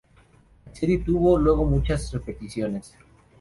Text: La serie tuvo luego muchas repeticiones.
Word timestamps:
La 0.65 0.73
serie 0.73 0.97
tuvo 0.97 1.37
luego 1.37 1.63
muchas 1.63 2.11
repeticiones. 2.11 2.95